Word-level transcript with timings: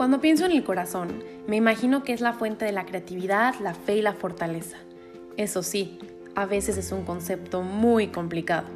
Cuando 0.00 0.22
pienso 0.22 0.46
en 0.46 0.52
el 0.52 0.64
corazón, 0.64 1.22
me 1.46 1.56
imagino 1.56 2.04
que 2.04 2.14
es 2.14 2.22
la 2.22 2.32
fuente 2.32 2.64
de 2.64 2.72
la 2.72 2.86
creatividad, 2.86 3.54
la 3.60 3.74
fe 3.74 3.98
y 3.98 4.00
la 4.00 4.14
fortaleza. 4.14 4.78
Eso 5.36 5.62
sí, 5.62 5.98
a 6.34 6.46
veces 6.46 6.78
es 6.78 6.90
un 6.90 7.04
concepto 7.04 7.60
muy 7.60 8.06
complicado. 8.06 8.66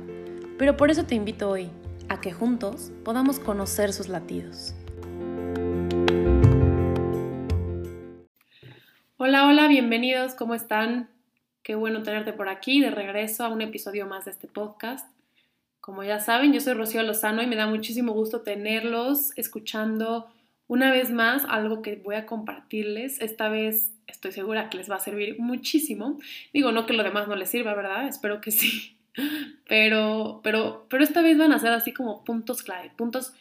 Pero 0.58 0.76
por 0.76 0.90
eso 0.90 1.06
te 1.06 1.14
invito 1.14 1.48
hoy 1.48 1.70
a 2.10 2.20
que 2.20 2.30
juntos 2.30 2.92
podamos 3.06 3.38
conocer 3.38 3.94
sus 3.94 4.10
latidos. 4.10 4.74
Hola, 9.16 9.46
hola, 9.46 9.66
bienvenidos, 9.66 10.34
¿cómo 10.34 10.54
están? 10.54 11.08
Qué 11.62 11.74
bueno 11.74 12.02
tenerte 12.02 12.34
por 12.34 12.50
aquí, 12.50 12.82
de 12.82 12.90
regreso 12.90 13.46
a 13.46 13.48
un 13.48 13.62
episodio 13.62 14.06
más 14.06 14.26
de 14.26 14.32
este 14.32 14.46
podcast. 14.46 15.08
Como 15.80 16.04
ya 16.04 16.20
saben, 16.20 16.52
yo 16.52 16.60
soy 16.60 16.74
Rocío 16.74 17.02
Lozano 17.02 17.40
y 17.42 17.46
me 17.46 17.56
da 17.56 17.66
muchísimo 17.66 18.12
gusto 18.12 18.42
tenerlos 18.42 19.32
escuchando 19.38 20.28
una 20.66 20.90
vez 20.90 21.10
más 21.10 21.44
algo 21.44 21.82
que 21.82 21.96
voy 21.96 22.14
a 22.16 22.26
compartirles. 22.26 23.20
Esta 23.20 23.48
vez 23.48 23.92
estoy 24.06 24.32
segura 24.32 24.70
que 24.70 24.78
les 24.78 24.90
va 24.90 24.96
a 24.96 25.00
servir 25.00 25.38
muchísimo. 25.38 26.18
Digo, 26.52 26.72
no 26.72 26.86
que 26.86 26.94
lo 26.94 27.02
demás 27.02 27.28
no 27.28 27.36
les 27.36 27.50
sirva, 27.50 27.74
¿verdad? 27.74 28.08
Espero 28.08 28.40
que 28.40 28.50
sí. 28.50 28.96
Pero, 29.68 30.40
pero, 30.42 30.86
pero 30.88 31.04
esta 31.04 31.22
vez 31.22 31.38
van 31.38 31.52
a 31.52 31.60
ser 31.60 31.70
así 31.70 31.92
como 31.92 32.24
puntos 32.24 32.64
clave, 32.64 32.90
puntos 32.96 33.32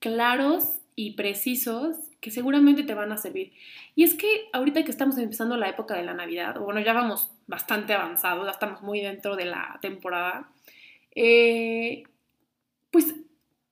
claros 0.00 0.80
y 0.96 1.12
precisos 1.12 1.96
que 2.20 2.30
seguramente 2.30 2.82
te 2.82 2.94
van 2.94 3.12
a 3.12 3.16
servir. 3.16 3.52
Y 3.94 4.02
es 4.02 4.14
que 4.14 4.48
ahorita 4.52 4.82
que 4.82 4.90
estamos 4.90 5.16
empezando 5.18 5.56
la 5.56 5.68
época 5.68 5.94
de 5.94 6.02
la 6.02 6.14
Navidad, 6.14 6.58
bueno, 6.58 6.80
ya 6.80 6.92
vamos 6.92 7.30
bastante 7.46 7.94
avanzados, 7.94 8.44
ya 8.44 8.50
estamos 8.50 8.82
muy 8.82 9.00
dentro 9.00 9.36
de 9.36 9.44
la 9.46 9.78
temporada, 9.80 10.50
eh, 11.14 12.02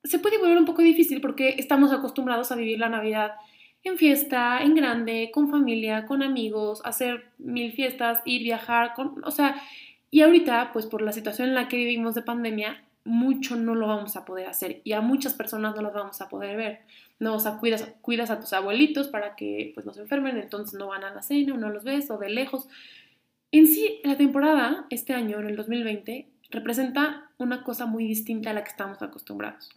se 0.08 0.18
puede 0.18 0.38
volver 0.38 0.58
un 0.58 0.64
poco 0.64 0.82
difícil 0.82 1.20
porque 1.20 1.56
estamos 1.58 1.92
acostumbrados 1.92 2.50
a 2.50 2.56
vivir 2.56 2.78
la 2.78 2.88
Navidad 2.88 3.32
en 3.84 3.96
fiesta, 3.96 4.62
en 4.62 4.74
grande, 4.74 5.30
con 5.32 5.50
familia, 5.50 6.06
con 6.06 6.22
amigos, 6.22 6.82
hacer 6.84 7.26
mil 7.38 7.72
fiestas, 7.72 8.20
ir, 8.24 8.42
viajar, 8.42 8.94
con, 8.94 9.22
o 9.24 9.30
sea, 9.30 9.62
y 10.10 10.22
ahorita, 10.22 10.72
pues 10.72 10.86
por 10.86 11.02
la 11.02 11.12
situación 11.12 11.48
en 11.48 11.54
la 11.54 11.68
que 11.68 11.76
vivimos 11.76 12.14
de 12.14 12.22
pandemia, 12.22 12.82
mucho 13.04 13.56
no 13.56 13.74
lo 13.74 13.86
vamos 13.86 14.16
a 14.16 14.24
poder 14.24 14.46
hacer 14.48 14.80
y 14.84 14.92
a 14.92 15.00
muchas 15.00 15.34
personas 15.34 15.74
no 15.74 15.82
los 15.82 15.94
vamos 15.94 16.20
a 16.20 16.28
poder 16.28 16.56
ver. 16.56 16.80
No, 17.18 17.34
o 17.34 17.40
sea, 17.40 17.58
cuidas, 17.58 17.88
cuidas 18.00 18.30
a 18.30 18.38
tus 18.38 18.52
abuelitos 18.52 19.08
para 19.08 19.34
que 19.34 19.72
pues 19.74 19.84
no 19.86 19.92
se 19.92 20.02
enfermen, 20.02 20.36
entonces 20.36 20.78
no 20.78 20.88
van 20.88 21.04
a 21.04 21.14
la 21.14 21.22
cena 21.22 21.56
no 21.56 21.70
los 21.70 21.84
ves 21.84 22.10
o 22.10 22.18
de 22.18 22.30
lejos. 22.30 22.68
En 23.50 23.66
sí, 23.66 24.00
la 24.04 24.16
temporada 24.16 24.86
este 24.90 25.14
año, 25.14 25.38
en 25.40 25.46
el 25.48 25.56
2020, 25.56 26.28
representa 26.50 27.30
una 27.38 27.62
cosa 27.62 27.86
muy 27.86 28.06
distinta 28.06 28.50
a 28.50 28.52
la 28.54 28.64
que 28.64 28.70
estamos 28.70 29.00
acostumbrados. 29.02 29.70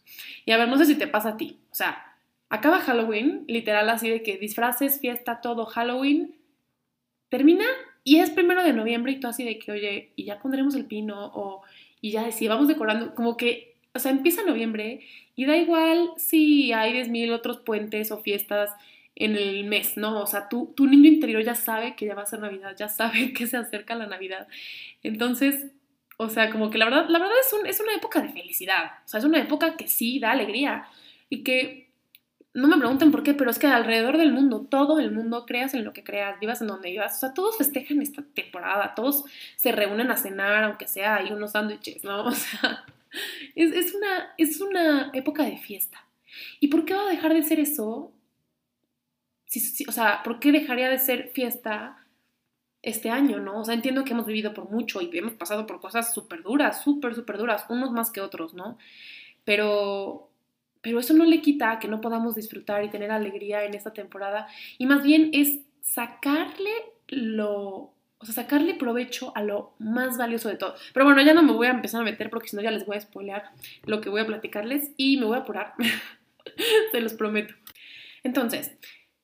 Y 0.45 0.51
a 0.51 0.57
ver, 0.57 0.67
no 0.67 0.77
sé 0.77 0.85
si 0.85 0.95
te 0.95 1.07
pasa 1.07 1.29
a 1.29 1.37
ti. 1.37 1.59
O 1.71 1.75
sea, 1.75 2.15
acaba 2.49 2.79
Halloween, 2.79 3.43
literal 3.47 3.89
así 3.89 4.09
de 4.09 4.23
que 4.23 4.37
disfraces, 4.37 4.99
fiesta, 4.99 5.41
todo 5.41 5.65
Halloween, 5.65 6.35
termina 7.29 7.65
y 8.03 8.19
es 8.19 8.29
primero 8.29 8.63
de 8.63 8.73
noviembre 8.73 9.13
y 9.13 9.19
tú 9.19 9.27
así 9.27 9.43
de 9.43 9.59
que, 9.59 9.71
oye, 9.71 10.11
y 10.15 10.25
ya 10.25 10.39
pondremos 10.39 10.75
el 10.75 10.85
pino 10.85 11.31
o 11.33 11.61
y 12.01 12.11
ya 12.11 12.31
si 12.31 12.47
vamos 12.47 12.67
decorando, 12.67 13.13
como 13.13 13.37
que, 13.37 13.75
o 13.93 13.99
sea, 13.99 14.11
empieza 14.11 14.43
noviembre 14.43 15.01
y 15.35 15.45
da 15.45 15.55
igual 15.55 16.11
si 16.17 16.73
hay 16.73 16.93
10.000 16.93 17.31
otros 17.31 17.59
puentes 17.59 18.11
o 18.11 18.17
fiestas 18.17 18.71
en 19.15 19.35
el 19.35 19.65
mes, 19.65 19.97
¿no? 19.97 20.19
O 20.21 20.25
sea, 20.25 20.49
tu 20.49 20.73
niño 20.79 21.09
interior 21.09 21.43
ya 21.43 21.53
sabe 21.53 21.95
que 21.95 22.07
ya 22.07 22.15
va 22.15 22.23
a 22.23 22.25
ser 22.25 22.39
Navidad, 22.39 22.75
ya 22.75 22.89
sabe 22.89 23.33
que 23.37 23.45
se 23.45 23.57
acerca 23.57 23.93
la 23.93 24.07
Navidad. 24.07 24.47
Entonces, 25.03 25.71
o 26.21 26.29
sea, 26.29 26.51
como 26.51 26.69
que 26.69 26.77
la 26.77 26.85
verdad, 26.85 27.07
la 27.09 27.17
verdad 27.17 27.35
es, 27.43 27.51
un, 27.51 27.65
es 27.65 27.79
una 27.79 27.95
época 27.95 28.21
de 28.21 28.29
felicidad. 28.29 28.91
O 29.03 29.07
sea, 29.07 29.19
es 29.19 29.25
una 29.25 29.39
época 29.39 29.75
que 29.75 29.87
sí 29.87 30.19
da 30.19 30.31
alegría. 30.31 30.85
Y 31.29 31.43
que 31.43 31.89
no 32.53 32.67
me 32.67 32.77
pregunten 32.77 33.09
por 33.11 33.23
qué, 33.23 33.33
pero 33.33 33.49
es 33.49 33.57
que 33.57 33.65
alrededor 33.65 34.19
del 34.19 34.31
mundo, 34.31 34.67
todo 34.69 34.99
el 34.99 35.11
mundo, 35.11 35.47
creas 35.47 35.73
en 35.73 35.83
lo 35.83 35.93
que 35.93 36.03
creas, 36.03 36.39
vivas 36.39 36.61
en 36.61 36.67
donde 36.67 36.91
vivas, 36.91 37.15
o 37.15 37.19
sea, 37.21 37.33
todos 37.33 37.57
festejan 37.57 38.03
esta 38.03 38.21
temporada, 38.35 38.93
todos 38.93 39.23
se 39.55 39.71
reúnen 39.71 40.11
a 40.11 40.17
cenar, 40.17 40.63
aunque 40.65 40.87
sea 40.87 41.15
hay 41.15 41.31
unos 41.31 41.53
sándwiches, 41.53 42.03
¿no? 42.03 42.25
O 42.27 42.31
sea, 42.31 42.85
es, 43.55 43.95
una, 43.95 44.33
es 44.37 44.61
una 44.61 45.09
época 45.13 45.43
de 45.43 45.57
fiesta. 45.57 46.05
¿Y 46.59 46.67
por 46.67 46.85
qué 46.85 46.93
va 46.93 47.01
a 47.01 47.09
dejar 47.09 47.33
de 47.33 47.41
ser 47.43 47.59
eso? 47.59 48.13
o 49.87 49.91
sea, 49.91 50.21
¿por 50.23 50.39
qué 50.39 50.51
dejaría 50.51 50.89
de 50.89 50.99
ser 50.99 51.31
fiesta 51.33 52.00
este 52.83 53.09
año, 53.09 53.39
¿no? 53.39 53.59
O 53.59 53.63
sea, 53.63 53.73
entiendo 53.75 54.03
que 54.03 54.13
hemos 54.13 54.25
vivido 54.25 54.53
por 54.53 54.69
mucho 54.69 55.01
y 55.01 55.09
hemos 55.17 55.33
pasado 55.33 55.67
por 55.67 55.79
cosas 55.79 56.13
súper 56.13 56.43
duras, 56.43 56.83
súper, 56.83 57.13
súper 57.15 57.37
duras, 57.37 57.65
unos 57.69 57.91
más 57.91 58.11
que 58.11 58.21
otros, 58.21 58.53
¿no? 58.53 58.77
Pero, 59.43 60.29
pero 60.81 60.99
eso 60.99 61.13
no 61.13 61.25
le 61.25 61.41
quita 61.41 61.79
que 61.79 61.87
no 61.87 62.01
podamos 62.01 62.35
disfrutar 62.35 62.83
y 62.83 62.89
tener 62.89 63.11
alegría 63.11 63.63
en 63.65 63.75
esta 63.75 63.93
temporada 63.93 64.47
y 64.77 64.85
más 64.85 65.03
bien 65.03 65.29
es 65.33 65.59
sacarle 65.81 66.71
lo, 67.07 67.93
o 68.21 68.25
sea, 68.25 68.33
sacarle 68.33 68.75
provecho 68.75 69.31
a 69.35 69.43
lo 69.43 69.73
más 69.79 70.17
valioso 70.17 70.49
de 70.49 70.55
todo. 70.55 70.75
Pero 70.93 71.05
bueno, 71.05 71.21
ya 71.21 71.33
no 71.33 71.43
me 71.43 71.53
voy 71.53 71.67
a 71.67 71.71
empezar 71.71 72.01
a 72.01 72.05
meter 72.05 72.29
porque 72.29 72.49
si 72.49 72.55
no 72.55 72.61
ya 72.61 72.71
les 72.71 72.85
voy 72.85 72.97
a 72.97 73.01
spoilear 73.01 73.51
lo 73.85 74.01
que 74.01 74.09
voy 74.09 74.21
a 74.21 74.27
platicarles 74.27 74.91
y 74.97 75.17
me 75.17 75.25
voy 75.25 75.37
a 75.37 75.41
apurar, 75.41 75.73
se 76.91 77.01
los 77.01 77.13
prometo. 77.13 77.53
Entonces, 78.23 78.77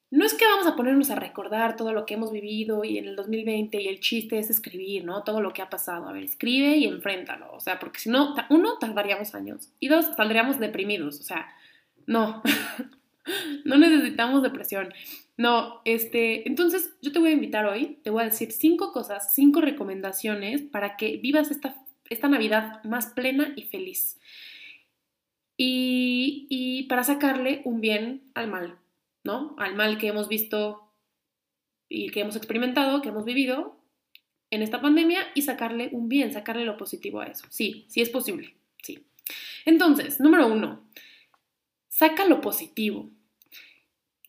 no 0.09 0.25
es 0.25 0.33
que 0.33 0.45
vamos 0.45 0.67
a 0.67 0.75
ponernos 0.75 1.09
a 1.09 1.15
recordar 1.15 1.75
todo 1.75 1.91
lo 1.91 2.05
que 2.05 2.13
hemos 2.13 2.31
vivido 2.31 2.83
y 2.85 2.97
en 2.97 3.07
el 3.07 3.15
2020 3.17 3.81
y 3.81 3.87
el 3.89 3.99
chiste 3.99 4.39
es 4.39 4.49
escribir, 4.49 5.03
¿no? 5.03 5.23
Todo 5.23 5.41
lo 5.41 5.51
que 5.51 5.61
ha 5.61 5.69
pasado. 5.69 6.07
A 6.07 6.13
ver, 6.13 6.23
escribe 6.23 6.77
y 6.77 6.85
enfréntalo. 6.85 7.51
O 7.51 7.59
sea, 7.59 7.77
porque 7.77 7.99
si 7.99 8.09
no, 8.09 8.33
uno, 8.49 8.77
tardaríamos 8.77 9.35
años 9.35 9.69
y 9.81 9.89
dos, 9.89 10.05
saldríamos 10.15 10.59
deprimidos. 10.59 11.19
O 11.19 11.23
sea, 11.23 11.47
no, 12.05 12.41
no 13.65 13.77
necesitamos 13.77 14.43
depresión. 14.43 14.93
No, 15.35 15.81
este, 15.83 16.47
entonces 16.47 16.95
yo 17.01 17.11
te 17.11 17.19
voy 17.19 17.29
a 17.29 17.33
invitar 17.33 17.65
hoy, 17.65 17.99
te 18.03 18.09
voy 18.09 18.21
a 18.21 18.25
decir 18.25 18.53
cinco 18.53 18.93
cosas, 18.93 19.35
cinco 19.35 19.59
recomendaciones 19.59 20.61
para 20.61 20.95
que 20.95 21.17
vivas 21.17 21.51
esta, 21.51 21.75
esta 22.09 22.29
Navidad 22.29 22.81
más 22.85 23.07
plena 23.07 23.51
y 23.57 23.63
feliz. 23.63 24.17
Y, 25.57 26.47
y 26.49 26.83
para 26.83 27.03
sacarle 27.03 27.61
un 27.65 27.81
bien 27.81 28.21
al 28.35 28.47
mal. 28.47 28.77
¿No? 29.27 29.55
Al 29.59 29.75
mal 29.75 29.99
que 29.99 30.07
hemos 30.07 30.27
visto 30.27 30.89
y 31.87 32.09
que 32.09 32.21
hemos 32.21 32.35
experimentado, 32.35 33.01
que 33.01 33.09
hemos 33.09 33.25
vivido 33.25 33.77
en 34.49 34.61
esta 34.61 34.81
pandemia 34.81 35.19
y 35.35 35.43
sacarle 35.43 35.89
un 35.91 36.09
bien, 36.09 36.33
sacarle 36.33 36.65
lo 36.65 36.77
positivo 36.77 37.19
a 37.19 37.25
eso. 37.25 37.45
Sí, 37.49 37.85
sí 37.89 38.01
es 38.01 38.09
posible, 38.09 38.55
sí. 38.81 39.05
Entonces, 39.65 40.19
número 40.19 40.47
uno, 40.47 40.89
saca 41.89 42.25
lo 42.25 42.41
positivo. 42.41 43.09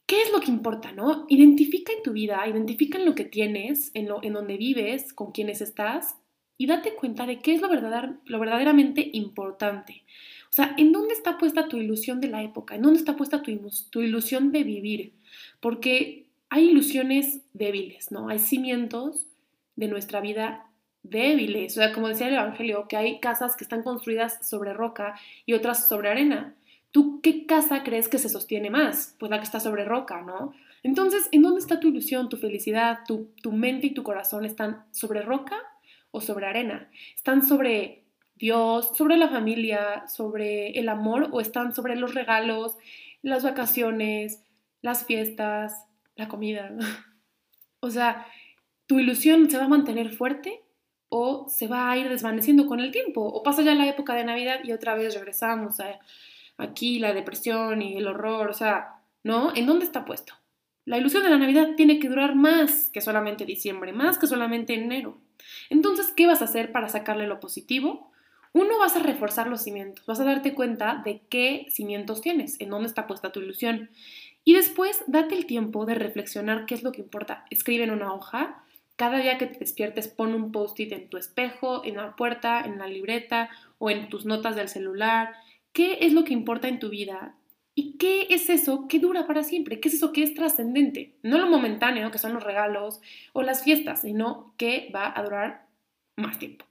¿Qué 0.05 0.23
es 0.23 0.33
lo 0.33 0.41
que 0.41 0.51
importa, 0.51 0.91
no? 0.93 1.27
Identifica 1.29 1.93
en 1.93 2.03
tu 2.03 2.13
vida, 2.13 2.43
identifica 2.49 2.99
en 2.99 3.05
lo 3.05 3.15
que 3.15 3.25
tienes, 3.25 3.93
en, 3.95 4.09
lo, 4.09 4.23
en 4.23 4.33
donde 4.33 4.57
vives, 4.57 5.13
con 5.13 5.33
quienes 5.33 5.61
estás 5.61 6.17
y 6.57 6.67
date 6.67 6.95
cuenta 6.95 7.25
de 7.25 7.39
qué 7.39 7.55
es 7.55 7.61
lo, 7.61 7.69
lo 7.69 8.39
verdaderamente 8.41 9.09
importante. 9.13 10.03
O 10.51 10.55
sea, 10.55 10.75
¿en 10.79 10.93
dónde 10.93 11.15
está 11.15 11.39
puesta 11.39 11.69
tu 11.69 11.77
ilusión 11.77 12.21
de 12.21 12.29
la 12.29 12.43
época? 12.43 12.75
¿En 12.75 12.83
dónde 12.83 12.99
está 12.99 13.17
puesta 13.17 13.43
tu, 13.43 13.51
ilusión 14.01 14.51
de 14.53 14.65
vivir? 14.65 15.13
Porque 15.61 16.27
hay 16.49 16.71
ilusiones 16.71 17.41
débiles, 17.53 18.11
¿no? 18.11 18.29
Hay 18.29 18.39
cimientos 18.39 19.27
de 19.77 19.89
nuestra 19.89 20.21
vida 20.21 20.67
débiles. 21.03 21.73
O 21.73 21.81
sea, 21.81 21.93
como 21.93 22.09
decía 22.09 22.29
el 22.29 22.35
Evangelio, 22.35 22.89
que 22.89 22.97
hay 22.97 23.21
casas 23.21 23.57
que 23.57 23.65
están 23.65 23.83
construidas 23.83 24.49
sobre 24.49 24.73
roca 24.73 25.19
y 25.45 25.53
otras 25.53 25.87
sobre 25.89 26.09
arena. 26.09 26.55
¿Tú 26.91 27.21
qué 27.21 27.45
casa 27.45 27.83
crees 27.85 28.09
que 28.09 28.19
se 28.19 28.31
sostiene 28.31 28.71
más? 28.71 29.15
Pues 29.19 29.31
la 29.31 29.39
que 29.39 29.45
está 29.45 29.61
sobre 29.61 29.85
roca, 29.85 30.23
¿no? 30.23 30.55
Entonces, 30.83 31.29
¿en 31.33 31.43
dónde 31.43 31.61
está 31.61 31.81
tu 31.81 31.89
ilusión, 31.89 32.29
tu 32.31 32.39
felicidad, 32.39 33.01
tu 33.07 33.53
mente 33.53 33.89
y 33.89 33.95
tu 33.95 34.03
corazón? 34.03 34.47
¿Están 34.47 34.85
sobre 34.93 35.21
roca 35.21 35.57
o 36.11 36.21
sobre 36.23 36.47
arena? 36.47 36.89
¿Están 37.15 37.47
sobre 37.47 38.05
Dios, 38.39 38.97
sobre 38.97 39.17
la 39.17 39.29
familia, 39.29 40.07
sobre 40.09 40.71
el 40.79 40.89
amor 40.89 41.29
o 41.33 41.41
están 41.41 41.75
sobre 41.75 41.97
los 41.97 42.15
regalos, 42.15 42.77
las 43.23 43.43
vacaciones, 43.43 44.43
las 44.81 45.05
fiestas, 45.05 45.85
la 46.15 46.29
comida. 46.29 46.71
o 47.81 47.91
sea, 47.91 48.27
¿tu 48.87 48.99
ilusión 48.99 49.51
se 49.51 49.59
va 49.59 49.65
a 49.65 49.69
mantener 49.69 50.11
fuerte 50.11 50.63
o 51.09 51.49
se 51.49 51.67
va 51.67 51.91
a 51.91 51.97
ir 51.97 52.09
desvaneciendo 52.09 52.67
con 52.67 52.81
el 52.81 52.93
tiempo? 52.93 53.23
¿O 53.23 53.43
pasa 53.43 53.63
ya 53.63 53.75
la 53.75 53.89
época 53.89 54.15
de 54.15 54.25
Navidad 54.25 54.61
y 54.63 54.73
otra 54.73 54.95
vez 54.95 55.15
regresamos 55.15 55.81
a 55.81 55.99
aquí 56.59 56.99
la 56.99 57.13
depresión 57.13 57.83
y 57.83 57.97
el 57.97 58.07
horror? 58.07 58.49
O 58.51 58.55
sea, 58.55 59.01
¿no? 59.25 59.55
¿En 59.55 59.67
dónde 59.67 59.85
está 59.85 60.05
puesto? 60.05 60.35
La 60.85 60.97
ilusión 60.97 61.23
de 61.23 61.31
la 61.31 61.39
Navidad 61.39 61.75
tiene 61.77 61.99
que 61.99 62.09
durar 62.09 62.35
más 62.35 62.89
que 62.91 63.01
solamente 63.01 63.45
diciembre, 63.45 63.93
más 63.93 64.17
que 64.17 64.27
solamente 64.27 64.75
enero. 64.75 65.19
Entonces, 65.69 66.13
¿qué 66.17 66.27
vas 66.27 66.41
a 66.41 66.47
hacer 66.47 66.73
para 66.73 66.89
sacarle 66.89 67.27
lo 67.27 67.41
positivo? 67.41 68.11
Uno, 68.59 68.77
vas 68.77 68.97
a 68.97 68.99
reforzar 68.99 69.47
los 69.47 69.63
cimientos, 69.63 70.05
vas 70.05 70.19
a 70.19 70.25
darte 70.25 70.53
cuenta 70.53 71.01
de 71.05 71.21
qué 71.29 71.69
cimientos 71.71 72.21
tienes, 72.23 72.61
en 72.61 72.71
dónde 72.71 72.89
está 72.89 73.07
puesta 73.07 73.31
tu 73.31 73.39
ilusión. 73.39 73.89
Y 74.43 74.55
después, 74.55 75.05
date 75.07 75.37
el 75.37 75.47
tiempo 75.47 75.87
de 75.87 75.95
reflexionar 75.95 76.67
qué 76.67 76.75
es 76.75 76.83
lo 76.83 76.91
que 76.91 77.03
importa. 77.03 77.45
Escribe 77.51 77.85
en 77.85 77.93
una 77.93 78.13
hoja, 78.13 78.65
cada 78.97 79.19
día 79.19 79.39
que 79.39 79.47
te 79.47 79.61
despiertes 79.61 80.09
pon 80.09 80.35
un 80.35 80.51
post-it 80.51 80.91
en 80.91 81.09
tu 81.09 81.19
espejo, 81.19 81.85
en 81.85 81.99
la 81.99 82.17
puerta, 82.17 82.61
en 82.61 82.79
la 82.79 82.89
libreta 82.89 83.49
o 83.79 83.91
en 83.91 84.09
tus 84.09 84.27
notas 84.27 84.57
del 84.57 84.69
celular. 84.69 85.35
¿Qué 85.73 85.99
es 86.01 86.13
lo 86.13 86.25
que 86.25 86.33
importa 86.33 86.67
en 86.67 86.81
tu 86.81 86.89
vida? 86.89 87.37
¿Y 87.77 87.97
qué 87.97 88.27
es 88.31 88.51
eso 88.51 88.89
que 88.89 88.99
dura 88.99 89.29
para 89.29 89.45
siempre? 89.45 89.79
¿Qué 89.79 89.87
es 89.87 89.95
eso 89.95 90.13
que 90.13 90.25
es 90.25 90.35
trascendente? 90.35 91.13
No 91.23 91.39
lo 91.39 91.47
momentáneo, 91.47 92.11
que 92.11 92.19
son 92.19 92.35
los 92.35 92.43
regalos 92.43 93.01
o 93.33 93.43
las 93.43 93.63
fiestas, 93.63 94.01
sino 94.01 94.53
que 94.57 94.91
va 94.93 95.13
a 95.17 95.23
durar 95.23 95.69
más 96.17 96.41
tiempo. 96.41 96.65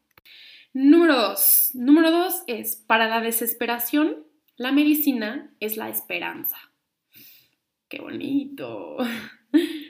Número 0.73 1.15
dos. 1.15 1.71
Número 1.73 2.11
dos 2.11 2.43
es, 2.47 2.75
para 2.75 3.07
la 3.07 3.21
desesperación, 3.21 4.25
la 4.57 4.71
medicina 4.71 5.53
es 5.59 5.77
la 5.77 5.89
esperanza. 5.89 6.57
Qué 7.89 7.99
bonito. 7.99 8.97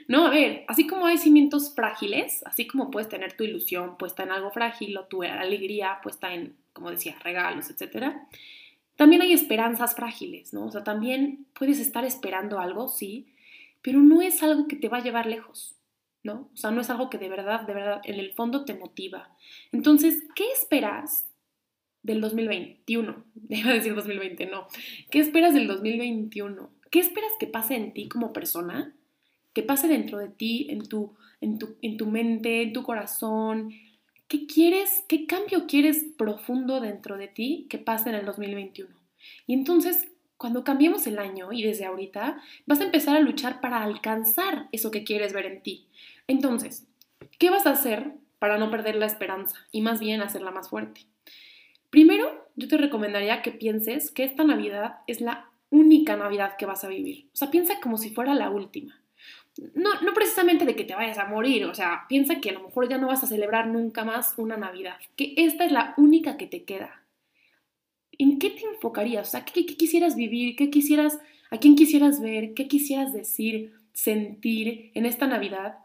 No, 0.06 0.26
a 0.26 0.30
ver, 0.30 0.64
así 0.68 0.86
como 0.86 1.04
hay 1.04 1.18
cimientos 1.18 1.74
frágiles, 1.74 2.42
así 2.46 2.66
como 2.66 2.90
puedes 2.90 3.10
tener 3.10 3.36
tu 3.36 3.44
ilusión 3.44 3.98
puesta 3.98 4.22
en 4.22 4.30
algo 4.30 4.50
frágil 4.50 4.96
o 4.96 5.04
tu 5.04 5.22
alegría 5.22 5.98
puesta 6.02 6.32
en, 6.32 6.56
como 6.72 6.90
decía, 6.90 7.16
regalos, 7.22 7.68
etc. 7.68 8.14
También 8.96 9.20
hay 9.20 9.34
esperanzas 9.34 9.94
frágiles, 9.94 10.54
¿no? 10.54 10.64
O 10.64 10.70
sea, 10.70 10.82
también 10.82 11.46
puedes 11.52 11.78
estar 11.78 12.06
esperando 12.06 12.58
algo, 12.58 12.88
sí, 12.88 13.34
pero 13.82 14.00
no 14.00 14.22
es 14.22 14.42
algo 14.42 14.66
que 14.66 14.76
te 14.76 14.88
va 14.88 14.98
a 14.98 15.02
llevar 15.02 15.26
lejos, 15.26 15.76
¿no? 16.28 16.50
O 16.52 16.56
sea, 16.56 16.70
no 16.70 16.82
es 16.82 16.90
algo 16.90 17.08
que 17.08 17.18
de 17.18 17.28
verdad, 17.28 17.62
de 17.62 17.72
verdad, 17.72 18.00
en 18.04 18.20
el 18.20 18.32
fondo 18.32 18.64
te 18.64 18.74
motiva. 18.74 19.34
Entonces, 19.72 20.22
¿qué 20.34 20.44
esperas 20.52 21.26
del 22.02 22.20
2021? 22.20 23.24
Iba 23.48 23.70
a 23.70 23.74
decir 23.74 23.94
2020, 23.94 24.46
no. 24.46 24.68
¿Qué 25.10 25.20
esperas 25.20 25.54
del 25.54 25.66
2021? 25.66 26.70
¿Qué 26.90 27.00
esperas 27.00 27.32
que 27.40 27.46
pase 27.46 27.76
en 27.76 27.94
ti 27.94 28.08
como 28.08 28.32
persona? 28.32 28.94
Que 29.54 29.62
pase 29.62 29.88
dentro 29.88 30.18
de 30.18 30.28
ti, 30.28 30.66
en 30.70 30.86
tu, 30.86 31.14
en 31.40 31.58
tu, 31.58 31.76
en 31.80 31.96
tu 31.96 32.06
mente, 32.06 32.62
en 32.62 32.72
tu 32.74 32.82
corazón. 32.82 33.72
¿Qué 34.28 34.46
quieres, 34.46 35.04
qué 35.08 35.26
cambio 35.26 35.66
quieres 35.66 36.04
profundo 36.18 36.80
dentro 36.80 37.16
de 37.16 37.28
ti 37.28 37.66
que 37.70 37.78
pase 37.78 38.10
en 38.10 38.16
el 38.16 38.26
2021? 38.26 38.94
Y 39.46 39.54
entonces, 39.54 40.08
cuando 40.36 40.64
cambiemos 40.64 41.06
el 41.06 41.18
año 41.18 41.52
y 41.52 41.62
desde 41.62 41.86
ahorita, 41.86 42.40
vas 42.66 42.80
a 42.80 42.84
empezar 42.84 43.16
a 43.16 43.20
luchar 43.20 43.60
para 43.60 43.82
alcanzar 43.82 44.68
eso 44.70 44.90
que 44.90 45.04
quieres 45.04 45.32
ver 45.32 45.46
en 45.46 45.62
ti. 45.62 45.88
Entonces, 46.28 46.86
¿qué 47.38 47.50
vas 47.50 47.66
a 47.66 47.70
hacer 47.70 48.12
para 48.38 48.58
no 48.58 48.70
perder 48.70 48.94
la 48.94 49.06
esperanza 49.06 49.56
y 49.72 49.80
más 49.80 49.98
bien 49.98 50.20
hacerla 50.20 50.50
más 50.50 50.68
fuerte? 50.68 51.06
Primero, 51.90 52.46
yo 52.54 52.68
te 52.68 52.76
recomendaría 52.76 53.42
que 53.42 53.50
pienses 53.50 54.10
que 54.10 54.24
esta 54.24 54.44
Navidad 54.44 54.98
es 55.06 55.22
la 55.22 55.50
única 55.70 56.16
Navidad 56.16 56.56
que 56.58 56.66
vas 56.66 56.84
a 56.84 56.88
vivir. 56.88 57.28
O 57.32 57.36
sea, 57.36 57.50
piensa 57.50 57.80
como 57.80 57.96
si 57.96 58.10
fuera 58.10 58.34
la 58.34 58.50
última. 58.50 59.00
No, 59.74 60.00
no 60.02 60.12
precisamente 60.14 60.66
de 60.66 60.76
que 60.76 60.84
te 60.84 60.94
vayas 60.94 61.18
a 61.18 61.24
morir, 61.24 61.64
o 61.64 61.74
sea, 61.74 62.04
piensa 62.08 62.40
que 62.40 62.50
a 62.50 62.52
lo 62.52 62.62
mejor 62.62 62.88
ya 62.88 62.98
no 62.98 63.08
vas 63.08 63.24
a 63.24 63.26
celebrar 63.26 63.66
nunca 63.66 64.04
más 64.04 64.34
una 64.36 64.56
Navidad, 64.56 64.98
que 65.16 65.34
esta 65.36 65.64
es 65.64 65.72
la 65.72 65.94
única 65.96 66.36
que 66.36 66.46
te 66.46 66.62
queda. 66.62 67.02
¿En 68.18 68.38
qué 68.38 68.50
te 68.50 68.64
enfocarías? 68.66 69.28
O 69.28 69.30
sea, 69.32 69.44
¿qué, 69.44 69.66
qué 69.66 69.76
quisieras 69.76 70.14
vivir? 70.14 70.54
¿Qué 70.54 70.70
quisieras, 70.70 71.18
a 71.50 71.58
quién 71.58 71.74
quisieras 71.74 72.20
ver? 72.20 72.54
¿Qué 72.54 72.68
quisieras 72.68 73.12
decir, 73.12 73.74
sentir 73.92 74.92
en 74.94 75.06
esta 75.06 75.26
Navidad 75.26 75.78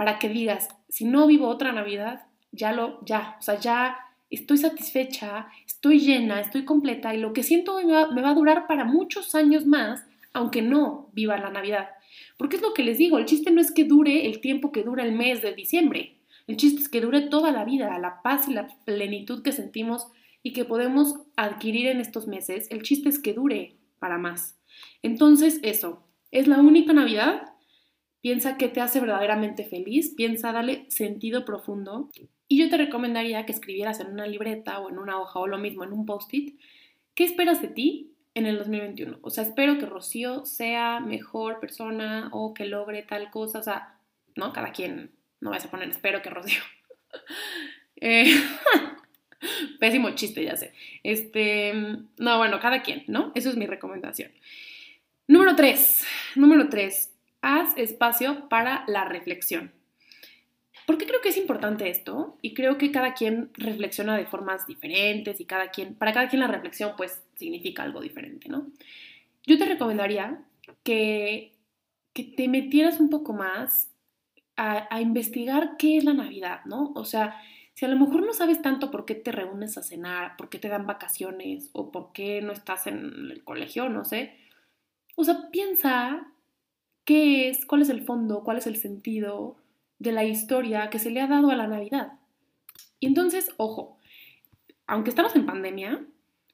para 0.00 0.18
que 0.18 0.30
digas, 0.30 0.70
si 0.88 1.04
no 1.04 1.26
vivo 1.26 1.46
otra 1.46 1.72
Navidad, 1.72 2.22
ya 2.52 2.72
lo, 2.72 3.04
ya, 3.04 3.36
o 3.38 3.42
sea, 3.42 3.60
ya 3.60 3.98
estoy 4.30 4.56
satisfecha, 4.56 5.48
estoy 5.66 6.00
llena, 6.00 6.40
estoy 6.40 6.64
completa 6.64 7.14
y 7.14 7.18
lo 7.18 7.34
que 7.34 7.42
siento 7.42 7.76
me 7.84 8.22
va, 8.22 8.30
a 8.30 8.34
durar 8.34 8.66
para 8.66 8.86
muchos 8.86 9.34
años 9.34 9.66
más, 9.66 10.06
aunque 10.32 10.62
no 10.62 11.10
viva 11.12 11.36
la 11.36 11.50
Navidad. 11.50 11.90
Porque 12.38 12.56
es 12.56 12.62
lo 12.62 12.72
que 12.72 12.82
les 12.82 12.96
digo, 12.96 13.18
el 13.18 13.26
chiste 13.26 13.50
no 13.50 13.60
es 13.60 13.72
que 13.72 13.84
dure 13.84 14.24
el 14.24 14.40
tiempo 14.40 14.72
que 14.72 14.84
dura 14.84 15.04
el 15.04 15.12
mes 15.12 15.42
de 15.42 15.52
diciembre, 15.52 16.16
el 16.46 16.56
chiste 16.56 16.80
es 16.80 16.88
que 16.88 17.02
dure 17.02 17.20
toda 17.20 17.52
la 17.52 17.66
vida, 17.66 17.98
la 17.98 18.22
paz 18.22 18.48
y 18.48 18.54
la 18.54 18.68
plenitud 18.86 19.42
que 19.42 19.52
sentimos 19.52 20.06
y 20.42 20.54
que 20.54 20.64
podemos 20.64 21.16
adquirir 21.36 21.88
en 21.88 22.00
estos 22.00 22.26
meses, 22.26 22.68
el 22.70 22.80
chiste 22.80 23.10
es 23.10 23.18
que 23.18 23.34
dure 23.34 23.76
para 23.98 24.16
más. 24.16 24.56
Entonces, 25.02 25.60
eso, 25.62 26.06
es 26.30 26.48
la 26.48 26.58
única 26.58 26.94
Navidad. 26.94 27.49
Piensa 28.20 28.56
que 28.56 28.68
te 28.68 28.80
hace 28.80 29.00
verdaderamente 29.00 29.64
feliz, 29.64 30.14
piensa 30.14 30.52
darle 30.52 30.84
sentido 30.90 31.44
profundo 31.44 32.10
y 32.48 32.58
yo 32.58 32.68
te 32.68 32.76
recomendaría 32.76 33.46
que 33.46 33.52
escribieras 33.52 34.00
en 34.00 34.08
una 34.08 34.26
libreta 34.26 34.80
o 34.80 34.90
en 34.90 34.98
una 34.98 35.20
hoja 35.20 35.38
o 35.38 35.46
lo 35.46 35.56
mismo 35.56 35.84
en 35.84 35.92
un 35.92 36.04
post-it, 36.04 36.58
¿qué 37.14 37.24
esperas 37.24 37.62
de 37.62 37.68
ti 37.68 38.12
en 38.34 38.44
el 38.44 38.58
2021? 38.58 39.20
O 39.22 39.30
sea, 39.30 39.44
espero 39.44 39.78
que 39.78 39.86
Rocío 39.86 40.44
sea 40.44 41.00
mejor 41.00 41.60
persona 41.60 42.28
o 42.32 42.52
que 42.52 42.66
logre 42.66 43.04
tal 43.04 43.30
cosa, 43.30 43.60
o 43.60 43.62
sea, 43.62 43.98
¿no? 44.36 44.52
Cada 44.52 44.72
quien, 44.72 45.12
no 45.40 45.50
vas 45.50 45.64
a 45.64 45.70
poner 45.70 45.88
espero 45.88 46.22
que 46.22 46.30
Rocío. 46.30 46.60
Eh, 48.02 48.32
pésimo 49.78 50.12
chiste, 50.12 50.42
ya 50.42 50.56
sé. 50.56 50.72
Este, 51.02 51.74
no, 51.74 52.38
bueno, 52.38 52.58
cada 52.58 52.82
quien, 52.82 53.04
¿no? 53.08 53.30
Eso 53.34 53.50
es 53.50 53.56
mi 53.56 53.66
recomendación. 53.66 54.32
Número 55.28 55.54
tres, 55.54 56.06
número 56.34 56.70
tres, 56.70 57.09
haz 57.42 57.76
espacio 57.76 58.48
para 58.48 58.84
la 58.86 59.04
reflexión. 59.04 59.72
¿Por 60.86 60.98
qué 60.98 61.06
creo 61.06 61.20
que 61.20 61.28
es 61.28 61.36
importante 61.36 61.88
esto? 61.88 62.36
Y 62.42 62.54
creo 62.54 62.76
que 62.76 62.90
cada 62.90 63.14
quien 63.14 63.50
reflexiona 63.54 64.16
de 64.16 64.26
formas 64.26 64.66
diferentes 64.66 65.40
y 65.40 65.44
cada 65.44 65.70
quien, 65.70 65.94
para 65.94 66.12
cada 66.12 66.28
quien 66.28 66.40
la 66.40 66.48
reflexión 66.48 66.94
pues 66.96 67.22
significa 67.36 67.82
algo 67.82 68.00
diferente, 68.00 68.48
¿no? 68.48 68.66
Yo 69.46 69.56
te 69.56 69.66
recomendaría 69.66 70.42
que, 70.82 71.54
que 72.12 72.24
te 72.24 72.48
metieras 72.48 72.98
un 72.98 73.08
poco 73.08 73.32
más 73.32 73.90
a, 74.56 74.92
a 74.94 75.00
investigar 75.00 75.76
qué 75.78 75.96
es 75.96 76.04
la 76.04 76.14
Navidad, 76.14 76.64
¿no? 76.64 76.92
O 76.96 77.04
sea, 77.04 77.40
si 77.74 77.86
a 77.86 77.88
lo 77.88 77.96
mejor 77.96 78.26
no 78.26 78.32
sabes 78.32 78.60
tanto 78.60 78.90
por 78.90 79.06
qué 79.06 79.14
te 79.14 79.32
reúnes 79.32 79.78
a 79.78 79.82
cenar, 79.82 80.36
por 80.36 80.48
qué 80.50 80.58
te 80.58 80.68
dan 80.68 80.86
vacaciones 80.86 81.70
o 81.72 81.90
por 81.90 82.12
qué 82.12 82.42
no 82.42 82.52
estás 82.52 82.86
en 82.86 83.30
el 83.30 83.44
colegio, 83.44 83.88
no 83.88 84.04
sé. 84.04 84.36
O 85.16 85.24
sea, 85.24 85.48
piensa 85.50 86.26
qué 87.10 87.48
es, 87.48 87.66
cuál 87.66 87.82
es 87.82 87.88
el 87.88 88.02
fondo, 88.02 88.44
cuál 88.44 88.58
es 88.58 88.68
el 88.68 88.76
sentido, 88.76 89.56
de 89.98 90.12
la 90.12 90.24
historia 90.24 90.90
que 90.90 91.00
se 91.00 91.10
le 91.10 91.20
ha 91.20 91.26
dado 91.26 91.50
a 91.50 91.56
la 91.56 91.66
Navidad. 91.66 92.12
Y 93.00 93.06
entonces, 93.06 93.50
ojo, 93.56 93.98
aunque 94.86 95.10
estamos 95.10 95.34
en 95.34 95.44
pandemia, 95.44 96.06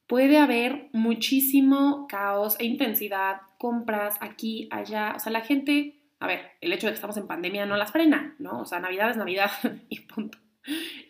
puede 0.06 0.38
haber 0.38 0.88
muchísimo 0.94 2.06
caos 2.08 2.56
e 2.58 2.64
intensidad, 2.64 3.42
compras 3.58 4.16
aquí, 4.20 4.66
allá. 4.70 5.12
O 5.14 5.18
sea, 5.18 5.30
la 5.30 5.42
gente, 5.42 6.00
a 6.20 6.26
ver, 6.26 6.40
el 6.62 6.72
hecho 6.72 6.86
de 6.86 6.92
que 6.92 6.96
estamos 6.96 7.18
en 7.18 7.26
pandemia 7.26 7.66
no 7.66 7.76
las 7.76 7.92
frena, 7.92 8.34
¿no? 8.38 8.60
O 8.60 8.64
sea, 8.64 8.80
Navidad 8.80 9.10
es 9.10 9.18
Navidad 9.18 9.50
y 9.90 10.00
punto. 10.00 10.38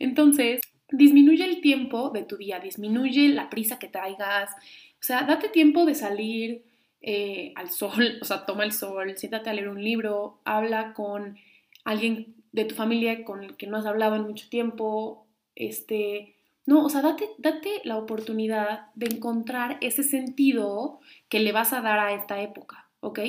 Entonces, 0.01 0.61
disminuye 0.91 1.45
el 1.45 1.61
tiempo 1.61 2.11
de 2.11 2.25
tu 2.25 2.37
día, 2.37 2.59
disminuye 2.59 3.29
la 3.29 3.49
prisa 3.49 3.79
que 3.79 3.87
traigas. 3.87 4.51
O 4.95 5.05
sea, 5.07 5.23
date 5.23 5.51
tiempo 5.51 5.85
de 5.85 5.95
salir 5.95 6.65
eh, 7.01 7.53
al 7.57 7.71
sol, 7.71 8.19
o 8.23 8.25
sea, 8.25 8.47
toma 8.47 8.65
el 8.65 8.73
sol, 8.73 9.17
siéntate 9.17 9.51
a 9.51 9.55
leer 9.55 9.69
un 9.69 9.83
libro, 9.83 10.41
habla 10.45 10.93
con 10.93 11.39
alguien 11.85 12.35
de 12.53 12.65
tu 12.65 12.75
familia 12.75 13.25
con 13.25 13.45
el 13.45 13.57
que 13.57 13.67
no 13.67 13.77
has 13.77 13.87
hablado 13.87 14.17
en 14.17 14.23
mucho 14.23 14.49
tiempo, 14.49 15.27
este, 15.55 16.37
no, 16.65 16.85
o 16.85 16.89
sea, 16.89 17.03
date, 17.03 17.29
date 17.39 17.81
la 17.85 17.97
oportunidad 17.97 18.87
de 18.95 19.07
encontrar 19.07 19.79
ese 19.81 20.03
sentido 20.03 21.01
que 21.29 21.41
le 21.41 21.53
vas 21.53 21.73
a 21.73 21.81
dar 21.81 21.99
a 21.99 22.13
esta 22.13 22.41
época, 22.41 22.89
¿ok? 23.01 23.21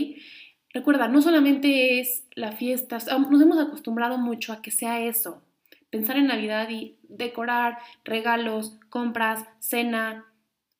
Recuerda, 0.73 1.07
no 1.07 1.21
solamente 1.21 1.99
es 1.99 2.25
la 2.35 2.51
fiesta, 2.51 2.97
nos 3.29 3.41
hemos 3.41 3.59
acostumbrado 3.59 4.17
mucho 4.17 4.53
a 4.53 4.61
que 4.61 4.71
sea 4.71 5.01
eso, 5.01 5.41
pensar 5.89 6.17
en 6.17 6.27
Navidad 6.27 6.69
y 6.69 6.97
decorar, 7.03 7.77
regalos, 8.03 8.77
compras, 8.89 9.45
cena, 9.59 10.25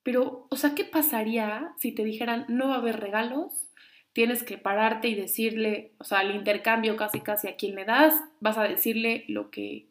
pero, 0.07 0.47
o 0.49 0.55
sea, 0.55 0.73
¿qué 0.73 0.85
pasaría 0.85 1.73
si 1.79 1.91
te 1.91 2.05
dijeran 2.05 2.45
no 2.47 2.69
va 2.69 2.75
a 2.75 2.77
haber 2.77 2.97
regalos? 2.97 3.67
tienes 4.13 4.41
que 4.41 4.57
pararte 4.57 5.09
y 5.09 5.15
decirle, 5.15 5.91
o 5.97 6.05
sea, 6.05 6.21
el 6.21 6.33
intercambio 6.33 6.95
casi 6.95 7.19
casi 7.19 7.49
a 7.49 7.57
quien 7.57 7.75
le 7.75 7.83
das, 7.83 8.15
vas 8.39 8.57
a 8.57 8.63
decirle 8.63 9.25
lo 9.27 9.51
que, 9.51 9.89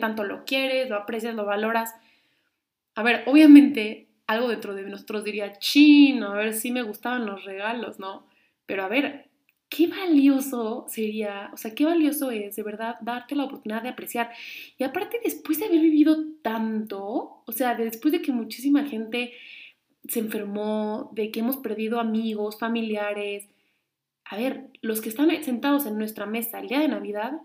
tanto 0.00 0.24
lo 0.24 0.46
quieres, 0.46 0.88
lo 0.88 0.96
aprecias, 0.96 1.34
lo 1.34 1.44
valoras. 1.44 1.94
A 2.94 3.02
ver, 3.02 3.22
obviamente 3.26 4.08
algo 4.26 4.48
dentro 4.48 4.74
de 4.74 4.84
nosotros 4.84 5.24
diría, 5.24 5.58
chino, 5.58 6.32
a 6.32 6.36
ver 6.36 6.54
si 6.54 6.72
me 6.72 6.80
gustaban 6.80 7.26
los 7.26 7.44
regalos, 7.44 7.98
¿no? 7.98 8.26
Pero 8.64 8.82
a 8.82 8.88
ver, 8.88 9.28
qué 9.74 9.88
valioso 9.88 10.86
sería, 10.88 11.50
o 11.52 11.56
sea, 11.56 11.74
qué 11.74 11.84
valioso 11.84 12.30
es 12.30 12.54
de 12.54 12.62
verdad 12.62 12.94
darte 13.00 13.34
la 13.34 13.44
oportunidad 13.44 13.82
de 13.82 13.88
apreciar. 13.88 14.30
Y 14.78 14.84
aparte, 14.84 15.18
después 15.24 15.58
de 15.58 15.64
haber 15.64 15.80
vivido 15.80 16.16
tanto, 16.42 17.42
o 17.44 17.52
sea, 17.52 17.74
después 17.74 18.12
de 18.12 18.22
que 18.22 18.30
muchísima 18.30 18.84
gente 18.84 19.32
se 20.06 20.20
enfermó, 20.20 21.10
de 21.12 21.32
que 21.32 21.40
hemos 21.40 21.56
perdido 21.56 21.98
amigos, 21.98 22.56
familiares. 22.56 23.48
A 24.24 24.36
ver, 24.36 24.68
los 24.80 25.00
que 25.00 25.08
están 25.08 25.30
sentados 25.42 25.86
en 25.86 25.98
nuestra 25.98 26.24
mesa 26.24 26.60
el 26.60 26.68
día 26.68 26.78
de 26.78 26.88
Navidad 26.88 27.40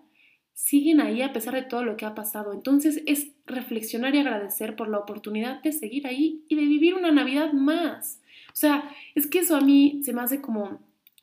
siguen 0.53 1.01
ahí 1.01 1.23
a 1.23 1.33
pesar 1.33 1.55
de 1.55 1.63
todo 1.63 1.83
lo 1.83 1.97
que 1.97 2.05
ha 2.05 2.13
pasado. 2.13 2.53
Entonces 2.53 3.01
es 3.07 3.31
reflexionar 3.47 4.13
y 4.13 4.19
agradecer 4.19 4.75
por 4.75 4.87
la 4.87 4.99
oportunidad 4.99 5.63
de 5.63 5.71
seguir 5.71 6.05
ahí 6.05 6.43
y 6.47 6.55
de 6.55 6.65
vivir 6.65 6.93
una 6.93 7.11
Navidad 7.11 7.53
más. 7.53 8.21
O 8.49 8.55
sea, 8.55 8.91
es 9.15 9.25
que 9.25 9.39
eso 9.39 9.55
a 9.55 9.61
mí 9.61 10.01
se 10.03 10.13
me 10.13 10.21
hace 10.21 10.41
como 10.41 10.79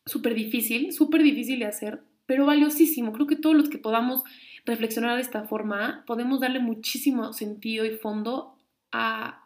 súper 0.07 0.35
difícil, 0.35 0.93
súper 0.93 1.23
difícil 1.23 1.59
de 1.59 1.67
hacer, 1.67 2.03
pero 2.25 2.47
valiosísimo. 2.47 3.13
Creo 3.13 3.27
que 3.27 3.37
todos 3.37 3.57
los 3.57 3.69
que 3.69 3.79
podamos 3.79 4.23
reflexionar 4.65 5.17
de 5.17 5.23
esta 5.23 5.45
forma 5.45 6.05
podemos 6.07 6.41
darle 6.41 6.61
muchísimo 6.61 7.33
sentido 7.33 7.85
y 7.85 7.91
fondo 7.91 8.57
a, 8.93 9.46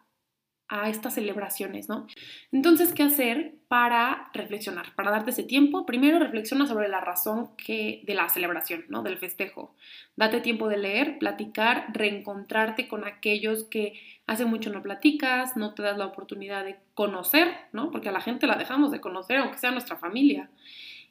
a 0.71 0.87
estas 0.87 1.15
celebraciones, 1.15 1.89
¿no? 1.89 2.07
Entonces, 2.53 2.93
¿qué 2.93 3.03
hacer 3.03 3.55
para 3.67 4.29
reflexionar? 4.33 4.95
Para 4.95 5.11
darte 5.11 5.31
ese 5.31 5.43
tiempo, 5.43 5.85
primero 5.85 6.17
reflexiona 6.17 6.65
sobre 6.65 6.87
la 6.87 7.01
razón 7.01 7.49
que, 7.57 8.01
de 8.05 8.15
la 8.15 8.29
celebración, 8.29 8.85
¿no? 8.87 9.03
Del 9.03 9.17
festejo. 9.17 9.75
Date 10.15 10.39
tiempo 10.39 10.69
de 10.69 10.77
leer, 10.77 11.19
platicar, 11.19 11.87
reencontrarte 11.93 12.87
con 12.87 13.03
aquellos 13.03 13.65
que 13.65 13.99
hace 14.27 14.45
mucho 14.45 14.71
no 14.71 14.81
platicas, 14.81 15.57
no 15.57 15.73
te 15.73 15.83
das 15.83 15.97
la 15.97 16.05
oportunidad 16.05 16.63
de 16.63 16.77
conocer, 16.93 17.49
¿no? 17.73 17.91
Porque 17.91 18.07
a 18.07 18.13
la 18.13 18.21
gente 18.21 18.47
la 18.47 18.55
dejamos 18.55 18.91
de 18.91 19.01
conocer, 19.01 19.39
aunque 19.39 19.57
sea 19.57 19.71
nuestra 19.71 19.97
familia. 19.97 20.49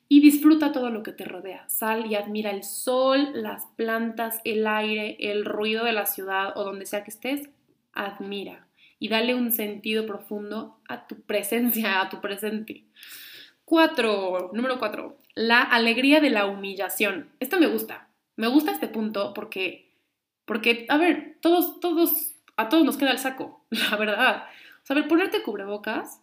Y 0.09 0.23
disfruta 0.23 0.73
todo 0.73 0.89
lo 0.89 1.03
que 1.03 1.13
te 1.13 1.27
rodea. 1.27 1.69
Sal 1.69 2.07
y 2.07 2.15
admira 2.15 2.51
el 2.51 2.65
sol, 2.65 3.29
las 3.35 3.67
plantas, 3.77 4.41
el 4.45 4.67
aire, 4.67 5.19
el 5.21 5.45
ruido 5.45 5.85
de 5.85 5.93
la 5.93 6.07
ciudad 6.07 6.57
o 6.57 6.65
donde 6.65 6.87
sea 6.87 7.05
que 7.05 7.11
estés. 7.11 7.51
Admira 7.93 8.70
y 9.01 9.09
dale 9.09 9.35
un 9.35 9.51
sentido 9.51 10.07
profundo 10.07 10.79
a 10.87 11.09
tu 11.09 11.21
presencia, 11.23 12.01
a 12.01 12.09
tu 12.09 12.21
presente. 12.21 12.85
Cuatro, 13.65 14.51
número 14.53 14.79
cuatro, 14.79 15.19
la 15.35 15.63
alegría 15.63 16.21
de 16.21 16.31
la 16.31 16.47
humillación. 16.47 17.31
Esto 17.41 17.59
me 17.59 17.67
gusta, 17.67 18.09
me 18.37 18.47
gusta 18.47 18.71
este 18.71 18.87
punto 18.87 19.35
porque, 19.35 19.91
porque, 20.45 20.87
a 20.89 20.99
ver, 20.99 21.39
todos, 21.41 21.81
todos, 21.81 22.35
a 22.57 22.69
todos 22.69 22.85
nos 22.85 22.99
queda 22.99 23.11
el 23.11 23.19
saco, 23.19 23.65
la 23.71 23.97
verdad. 23.97 24.45
O 24.83 24.87
sea, 24.87 24.95
a 24.95 25.01
ver, 25.01 25.09
ponerte 25.09 25.43
cubrebocas 25.43 26.23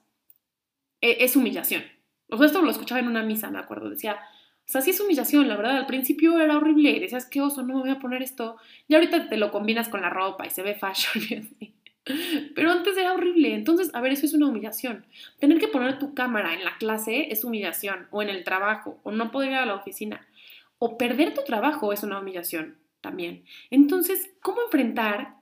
eh, 1.01 1.17
es 1.21 1.35
humillación. 1.35 1.83
O 2.29 2.37
sea, 2.37 2.45
esto 2.45 2.61
lo 2.61 2.71
escuchaba 2.71 2.99
en 2.99 3.07
una 3.07 3.23
misa, 3.23 3.49
me 3.49 3.59
acuerdo, 3.59 3.89
decía, 3.89 4.19
o 4.67 4.69
sea, 4.69 4.81
sí 4.81 4.89
es 4.89 4.99
humillación, 4.99 5.47
la 5.47 5.55
verdad. 5.55 5.77
Al 5.77 5.85
principio 5.85 6.37
era 6.39 6.57
horrible. 6.57 6.99
Decías, 6.99 7.25
qué 7.25 7.39
oso, 7.39 7.63
no 7.63 7.75
me 7.75 7.79
voy 7.79 7.89
a 7.89 7.99
poner 7.99 8.21
esto. 8.21 8.57
Y 8.89 8.95
ahorita 8.95 9.29
te 9.29 9.37
lo 9.37 9.49
combinas 9.49 9.87
con 9.87 10.01
la 10.01 10.09
ropa 10.09 10.45
y 10.45 10.49
se 10.49 10.61
ve 10.61 10.75
fashion. 10.75 11.49
Pero 12.55 12.71
antes 12.71 12.97
era 12.97 13.13
horrible. 13.13 13.53
Entonces, 13.53 13.93
a 13.93 14.01
ver, 14.01 14.11
eso 14.13 14.25
es 14.25 14.33
una 14.33 14.47
humillación. 14.47 15.05
Tener 15.39 15.59
que 15.59 15.67
poner 15.67 15.99
tu 15.99 16.13
cámara 16.13 16.53
en 16.53 16.63
la 16.63 16.77
clase 16.77 17.31
es 17.31 17.43
humillación, 17.43 18.07
o 18.11 18.21
en 18.21 18.29
el 18.29 18.43
trabajo, 18.43 18.99
o 19.03 19.11
no 19.11 19.31
poder 19.31 19.51
ir 19.51 19.57
a 19.57 19.65
la 19.65 19.75
oficina. 19.75 20.27
O 20.79 20.97
perder 20.97 21.33
tu 21.33 21.43
trabajo 21.43 21.93
es 21.93 22.03
una 22.03 22.19
humillación 22.19 22.77
también. 23.01 23.43
Entonces, 23.71 24.29
¿cómo 24.41 24.61
enfrentar 24.63 25.35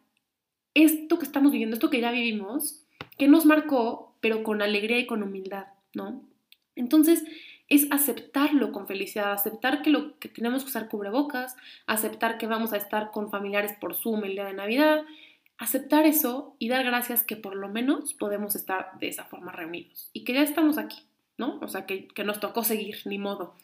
esto 0.73 1.17
que 1.17 1.25
estamos 1.25 1.51
viviendo, 1.51 1.75
esto 1.75 1.89
que 1.89 2.01
ya 2.01 2.11
vivimos, 2.11 2.85
que 3.17 3.27
nos 3.27 3.45
marcó, 3.45 4.15
pero 4.19 4.43
con 4.43 4.61
alegría 4.61 4.99
y 4.99 5.07
con 5.07 5.23
humildad, 5.23 5.67
¿no? 5.93 6.21
Entonces, 6.75 7.23
es 7.67 7.87
aceptarlo 7.91 8.71
con 8.71 8.85
felicidad, 8.85 9.31
aceptar 9.31 9.81
que, 9.81 9.89
lo, 9.89 10.19
que 10.19 10.29
tenemos 10.29 10.63
que 10.63 10.69
usar 10.69 10.87
cubrebocas, 10.87 11.55
aceptar 11.87 12.37
que 12.37 12.45
vamos 12.45 12.73
a 12.73 12.77
estar 12.77 13.11
con 13.11 13.31
familiares 13.31 13.73
por 13.79 13.95
Zoom 13.95 14.25
el 14.25 14.33
día 14.33 14.45
de 14.45 14.53
Navidad, 14.53 15.03
aceptar 15.57 16.05
eso 16.05 16.55
y 16.59 16.69
dar 16.69 16.83
gracias 16.83 17.23
que 17.23 17.35
por 17.35 17.55
lo 17.55 17.69
menos 17.69 18.13
podemos 18.13 18.55
estar 18.55 18.91
de 18.99 19.07
esa 19.07 19.25
forma 19.25 19.51
reunidos 19.51 20.09
y 20.13 20.23
que 20.23 20.33
ya 20.33 20.41
estamos 20.41 20.77
aquí, 20.77 21.03
¿no? 21.37 21.59
O 21.61 21.67
sea, 21.67 21.85
que, 21.85 22.07
nos 22.25 22.39
tocó 22.39 22.63
seguir, 22.63 22.97
ni 23.05 23.17
modo. 23.17 23.55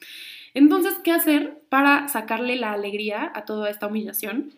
Entonces, 0.54 0.96
¿qué 1.04 1.12
hacer 1.12 1.62
para 1.70 2.08
sacarle 2.08 2.56
la 2.56 2.74
alegría 2.74 3.32
a 3.36 3.46
toda 3.46 3.70
esta 3.70 3.88
humillación? 3.88 4.54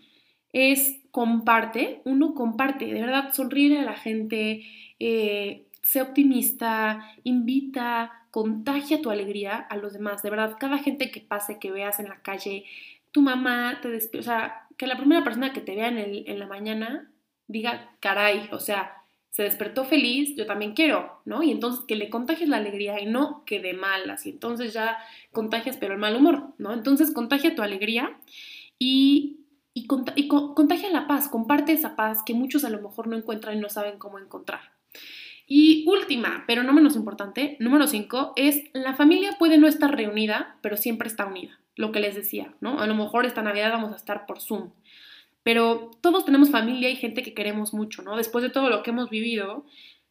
Es 0.51 0.99
comparte, 1.11 2.01
uno 2.05 2.35
comparte, 2.35 2.85
de 2.85 3.01
verdad, 3.01 3.33
sonríe 3.33 3.79
a 3.79 3.83
la 3.83 3.95
gente, 3.95 4.63
eh, 4.99 5.65
sé 5.81 6.01
optimista, 6.01 7.15
invita, 7.23 8.27
contagia 8.29 9.01
tu 9.01 9.09
alegría 9.09 9.55
a 9.55 9.77
los 9.77 9.93
demás. 9.93 10.21
De 10.21 10.29
verdad, 10.29 10.57
cada 10.59 10.77
gente 10.77 11.09
que 11.09 11.21
pase, 11.21 11.59
que 11.59 11.71
veas 11.71 11.99
en 11.99 12.09
la 12.09 12.21
calle, 12.21 12.65
tu 13.11 13.21
mamá 13.21 13.79
te 13.81 13.95
o 14.17 14.23
sea, 14.23 14.67
que 14.77 14.87
la 14.87 14.97
primera 14.97 15.23
persona 15.23 15.53
que 15.53 15.61
te 15.61 15.75
vea 15.75 15.87
en 15.89 16.39
la 16.39 16.47
mañana 16.47 17.09
diga, 17.47 17.95
caray, 17.99 18.49
o 18.51 18.59
sea, 18.59 19.03
se 19.33 19.41
despertó 19.41 19.83
feliz, 19.83 20.35
yo 20.35 20.45
también 20.45 20.73
quiero, 20.73 21.21
¿no? 21.25 21.41
Y 21.41 21.49
entonces 21.49 21.83
que 21.87 21.95
le 21.95 22.11
contagies 22.11 22.49
la 22.49 22.57
alegría 22.57 23.01
y 23.01 23.07
no 23.07 23.43
que 23.45 23.59
de 23.59 23.73
malas, 23.73 24.27
y 24.27 24.29
entonces 24.29 24.73
ya 24.73 24.97
contagias 25.31 25.77
pero 25.77 25.93
el 25.93 25.99
mal 25.99 26.15
humor, 26.15 26.53
¿no? 26.59 26.71
Entonces 26.71 27.11
contagia 27.11 27.55
tu 27.55 27.63
alegría 27.63 28.15
y, 28.77 29.39
y, 29.73 29.87
contagia 29.87 30.91
la 30.91 31.07
paz, 31.07 31.29
comparte 31.29 31.71
esa 31.71 31.95
paz 31.95 32.19
que 32.23 32.35
muchos 32.35 32.63
a 32.63 32.69
lo 32.69 32.79
mejor 32.79 33.07
no 33.07 33.17
encuentran 33.17 33.57
y 33.57 33.59
no 33.59 33.69
saben 33.69 33.97
cómo 33.97 34.19
encontrar. 34.19 34.73
Y 35.47 35.83
última, 35.87 36.43
pero 36.45 36.61
no 36.61 36.71
menos 36.71 36.95
importante, 36.95 37.57
número 37.59 37.87
5, 37.87 38.33
es 38.35 38.63
la 38.73 38.93
familia 38.93 39.35
puede 39.39 39.57
no 39.57 39.67
estar 39.67 39.95
reunida, 39.95 40.57
pero 40.61 40.77
siempre 40.77 41.07
está 41.07 41.25
unida, 41.25 41.59
lo 41.75 41.91
que 41.91 41.99
les 41.99 42.13
decía, 42.13 42.53
¿no? 42.61 42.79
A 42.79 42.85
lo 42.85 42.93
mejor 42.93 43.25
esta 43.25 43.41
Navidad 43.41 43.71
vamos 43.71 43.93
a 43.93 43.95
estar 43.95 44.27
por 44.27 44.39
Zoom, 44.39 44.69
pero 45.43 45.91
todos 46.01 46.25
tenemos 46.25 46.49
familia 46.49 46.89
y 46.89 46.95
gente 46.95 47.21
que 47.21 47.33
queremos 47.33 47.73
mucho, 47.73 48.01
¿no? 48.01 48.15
Después 48.15 48.43
de 48.43 48.49
todo 48.49 48.69
lo 48.69 48.81
que 48.81 48.91
hemos 48.91 49.09
vivido, 49.09 49.65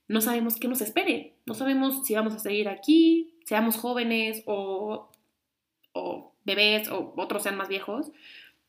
no 0.08 0.20
sabemos 0.20 0.56
qué 0.56 0.68
nos 0.68 0.80
espere. 0.80 1.34
No 1.46 1.54
sabemos 1.54 2.06
si 2.06 2.14
vamos 2.14 2.34
a 2.34 2.38
seguir 2.38 2.68
aquí, 2.68 3.34
seamos 3.44 3.76
jóvenes 3.76 4.42
o, 4.46 5.10
o 5.92 6.34
bebés 6.44 6.88
o 6.90 7.14
otros 7.16 7.42
sean 7.42 7.56
más 7.56 7.68
viejos. 7.68 8.12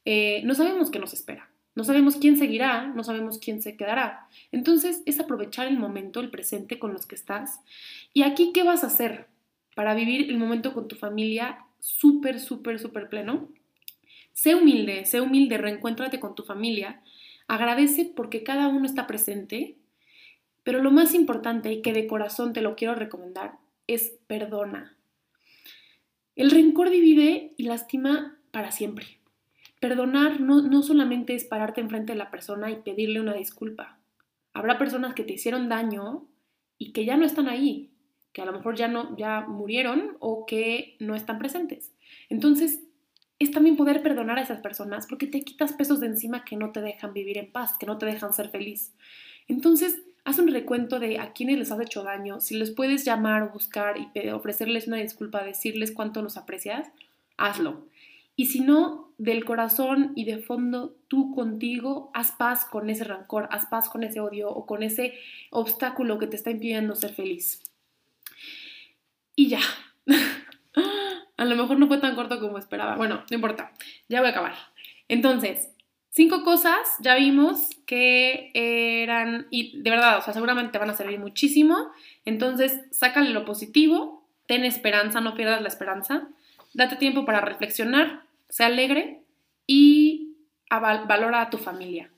Eh, 0.05 0.41
no 0.45 0.55
sabemos 0.55 0.89
qué 0.89 0.99
nos 0.99 1.13
espera. 1.13 1.49
No 1.75 1.83
sabemos 1.83 2.17
quién 2.17 2.37
seguirá, 2.37 2.87
no 2.87 3.03
sabemos 3.03 3.39
quién 3.39 3.61
se 3.61 3.75
quedará. 3.75 4.27
Entonces 4.51 5.01
es 5.05 5.19
aprovechar 5.19 5.67
el 5.67 5.79
momento, 5.79 6.19
el 6.19 6.29
presente 6.29 6.77
con 6.77 6.93
los 6.93 7.05
que 7.07 7.15
estás. 7.15 7.59
¿Y 8.13 8.23
aquí 8.23 8.51
qué 8.53 8.63
vas 8.63 8.83
a 8.83 8.87
hacer 8.87 9.27
para 9.75 9.95
vivir 9.95 10.29
el 10.29 10.37
momento 10.37 10.73
con 10.73 10.87
tu 10.87 10.95
familia 10.95 11.65
súper, 11.79 12.39
súper, 12.39 12.79
súper 12.79 13.09
pleno? 13.09 13.49
Sé 14.33 14.55
humilde, 14.55 15.05
sé 15.05 15.21
humilde, 15.21 15.57
reencuéntrate 15.57 16.19
con 16.19 16.35
tu 16.35 16.43
familia, 16.43 17.01
agradece 17.47 18.11
porque 18.15 18.43
cada 18.43 18.67
uno 18.67 18.85
está 18.85 19.07
presente, 19.07 19.77
pero 20.63 20.81
lo 20.81 20.91
más 20.91 21.13
importante 21.13 21.71
y 21.71 21.81
que 21.81 21.93
de 21.93 22.07
corazón 22.07 22.53
te 22.53 22.61
lo 22.61 22.75
quiero 22.75 22.95
recomendar 22.95 23.57
es 23.87 24.15
perdona. 24.27 24.97
El 26.35 26.49
rencor 26.51 26.89
divide 26.89 27.53
y 27.57 27.63
lastima 27.63 28.37
para 28.51 28.71
siempre. 28.71 29.05
Perdonar 29.79 30.39
no, 30.39 30.61
no 30.61 30.81
solamente 30.81 31.35
es 31.35 31.43
pararte 31.43 31.81
enfrente 31.81 32.13
de 32.13 32.17
la 32.17 32.31
persona 32.31 32.71
y 32.71 32.77
pedirle 32.77 33.19
una 33.19 33.33
disculpa. 33.33 33.99
Habrá 34.53 34.77
personas 34.77 35.13
que 35.13 35.23
te 35.23 35.33
hicieron 35.33 35.69
daño 35.69 36.25
y 36.77 36.91
que 36.91 37.05
ya 37.05 37.17
no 37.17 37.25
están 37.25 37.49
ahí, 37.49 37.91
que 38.31 38.41
a 38.41 38.45
lo 38.45 38.53
mejor 38.53 38.75
ya 38.75 38.87
no 38.87 39.15
ya 39.17 39.41
murieron 39.41 40.17
o 40.19 40.45
que 40.45 40.95
no 40.99 41.15
están 41.15 41.37
presentes. 41.37 41.93
Entonces, 42.29 42.81
es 43.43 43.51
también 43.51 43.75
poder 43.75 44.01
perdonar 44.01 44.37
a 44.37 44.41
esas 44.41 44.59
personas 44.61 45.07
porque 45.07 45.27
te 45.27 45.41
quitas 45.41 45.73
pesos 45.73 45.99
de 45.99 46.07
encima 46.07 46.43
que 46.45 46.55
no 46.55 46.71
te 46.71 46.81
dejan 46.81 47.13
vivir 47.13 47.37
en 47.37 47.51
paz, 47.51 47.77
que 47.77 47.85
no 47.85 47.97
te 47.97 48.05
dejan 48.05 48.33
ser 48.33 48.49
feliz. 48.49 48.93
Entonces, 49.47 50.01
haz 50.25 50.39
un 50.39 50.47
recuento 50.47 50.99
de 50.99 51.19
a 51.19 51.33
quienes 51.33 51.57
les 51.57 51.71
has 51.71 51.81
hecho 51.81 52.03
daño, 52.03 52.39
si 52.39 52.55
les 52.55 52.71
puedes 52.71 53.05
llamar 53.05 53.43
o 53.43 53.49
buscar 53.49 53.95
y 53.97 54.29
ofrecerles 54.29 54.87
una 54.87 54.97
disculpa, 54.97 55.43
decirles 55.43 55.91
cuánto 55.91 56.21
los 56.21 56.37
aprecias, 56.37 56.89
hazlo. 57.37 57.87
Y 58.35 58.47
si 58.47 58.61
no, 58.61 59.13
del 59.17 59.45
corazón 59.45 60.11
y 60.15 60.25
de 60.25 60.39
fondo, 60.39 60.95
tú 61.07 61.35
contigo, 61.35 62.09
haz 62.13 62.31
paz 62.31 62.65
con 62.65 62.89
ese 62.89 63.03
rancor, 63.03 63.47
haz 63.51 63.67
paz 63.67 63.89
con 63.89 64.03
ese 64.03 64.19
odio 64.21 64.49
o 64.49 64.65
con 64.65 64.81
ese 64.81 65.13
obstáculo 65.51 66.17
que 66.17 66.27
te 66.27 66.35
está 66.35 66.49
impidiendo 66.49 66.95
ser 66.95 67.13
feliz. 67.13 67.61
Y 69.35 69.49
ya. 69.49 69.59
A 71.37 71.45
lo 71.45 71.55
mejor 71.55 71.79
no 71.79 71.87
fue 71.87 71.97
tan 71.97 72.15
corto 72.15 72.39
como 72.39 72.57
esperaba. 72.57 72.95
Bueno, 72.95 73.23
no 73.29 73.35
importa. 73.35 73.71
Ya 74.07 74.19
voy 74.19 74.27
a 74.27 74.31
acabar. 74.31 74.53
Entonces, 75.07 75.69
cinco 76.09 76.43
cosas 76.43 76.77
ya 76.99 77.15
vimos 77.15 77.69
que 77.85 78.51
eran, 78.53 79.47
y 79.49 79.81
de 79.81 79.89
verdad, 79.89 80.19
o 80.19 80.21
sea, 80.21 80.33
seguramente 80.33 80.71
te 80.71 80.77
van 80.77 80.89
a 80.89 80.93
servir 80.93 81.19
muchísimo. 81.19 81.91
Entonces, 82.25 82.79
sácale 82.91 83.31
lo 83.31 83.45
positivo, 83.45 84.27
ten 84.45 84.63
esperanza, 84.63 85.21
no 85.21 85.33
pierdas 85.33 85.61
la 85.61 85.67
esperanza. 85.67 86.27
Date 86.73 86.95
tiempo 86.97 87.25
para 87.25 87.41
reflexionar, 87.41 88.23
sé 88.49 88.63
alegre 88.63 89.21
y 89.67 90.35
valora 90.69 91.41
a 91.41 91.49
tu 91.49 91.57
familia. 91.57 92.09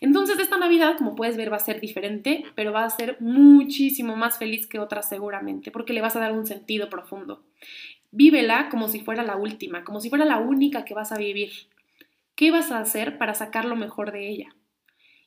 Entonces, 0.00 0.38
esta 0.38 0.58
Navidad, 0.58 0.96
como 0.98 1.14
puedes 1.14 1.36
ver, 1.36 1.50
va 1.50 1.56
a 1.56 1.60
ser 1.60 1.80
diferente, 1.80 2.44
pero 2.54 2.72
va 2.72 2.84
a 2.84 2.90
ser 2.90 3.16
muchísimo 3.20 4.16
más 4.16 4.38
feliz 4.38 4.66
que 4.66 4.78
otras 4.78 5.08
seguramente, 5.08 5.70
porque 5.70 5.94
le 5.94 6.02
vas 6.02 6.14
a 6.16 6.20
dar 6.20 6.32
un 6.32 6.46
sentido 6.46 6.90
profundo. 6.90 7.42
Vívela 8.16 8.68
como 8.68 8.86
si 8.88 9.00
fuera 9.00 9.24
la 9.24 9.34
última, 9.34 9.82
como 9.82 10.00
si 10.00 10.08
fuera 10.08 10.24
la 10.24 10.38
única 10.38 10.84
que 10.84 10.94
vas 10.94 11.10
a 11.10 11.18
vivir. 11.18 11.50
¿Qué 12.36 12.52
vas 12.52 12.70
a 12.70 12.78
hacer 12.78 13.18
para 13.18 13.34
sacar 13.34 13.64
lo 13.64 13.74
mejor 13.74 14.12
de 14.12 14.28
ella? 14.28 14.54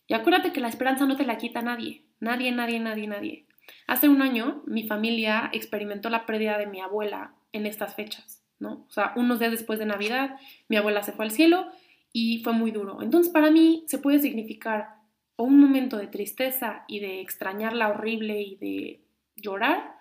Y 0.08 0.13
acuérdate 0.13 0.53
que 0.53 0.62
la 0.62 0.70
esperanza 0.70 1.06
no 1.06 1.17
te 1.17 1.25
la 1.25 1.38
quita 1.38 1.62
nadie, 1.62 2.03
nadie, 2.22 2.53
nadie, 2.53 2.79
nadie, 2.79 3.08
nadie. 3.08 3.46
Hace 3.88 4.08
un 4.08 4.22
año 4.22 4.63
mi 4.65 4.88
familia 4.88 5.50
experimentó 5.51 6.10
la 6.10 6.25
pérdida 6.25 6.58
de 6.58 6.67
mi 6.67 6.79
abuela 6.79 7.34
en 7.51 7.65
estas 7.65 7.94
fechas, 7.94 8.41
¿no? 8.58 8.86
O 8.88 8.91
sea, 8.91 9.12
unos 9.17 9.39
días 9.39 9.51
después 9.51 9.79
de 9.79 9.86
Navidad, 9.86 10.38
mi 10.70 10.77
abuela 10.77 11.03
se 11.03 11.12
fue 11.12 11.25
al 11.25 11.32
cielo 11.32 11.67
y 12.13 12.41
fue 12.41 12.53
muy 12.53 12.72
duro. 12.72 13.01
Entonces, 13.01 13.34
para 13.34 13.51
mí 13.51 13.84
se 13.88 13.98
puede 13.98 14.20
significar 14.20 14.96
un 15.36 15.60
momento 15.60 15.98
de 15.98 16.08
tristeza 16.08 16.86
y 16.88 17.01
de 17.01 17.20
extrañarla 17.20 17.89
horrible 17.89 18.41
y 18.41 18.56
de 18.56 19.01
llorar, 19.36 19.98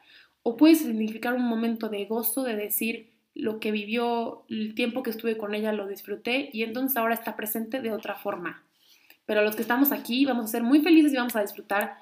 o 0.49 0.57
puede 0.57 0.77
significar 0.77 1.35
un 1.35 1.43
momento 1.43 1.89
de 1.89 2.05
gozo, 2.05 2.45
de 2.45 2.55
decir 2.55 3.11
lo 3.35 3.59
que 3.59 3.73
vivió, 3.73 4.45
el 4.49 4.77
tiempo 4.77 5.03
que 5.03 5.11
estuve 5.11 5.37
con 5.37 5.57
ella 5.57 5.73
lo 5.73 5.89
disfruté 5.89 6.51
y 6.53 6.63
entonces 6.63 6.97
ahora 6.97 7.15
está 7.15 7.35
presente 7.35 7.81
de 7.81 7.91
otra 7.91 8.15
forma. 8.15 8.65
Pero 9.25 9.43
los 9.43 9.57
que 9.57 9.63
estamos 9.63 9.91
aquí 9.91 10.25
vamos 10.25 10.45
a 10.45 10.49
ser 10.53 10.63
muy 10.63 10.83
felices 10.83 11.13
y 11.13 11.17
vamos 11.17 11.35
a 11.35 11.43
disfrutar 11.43 11.97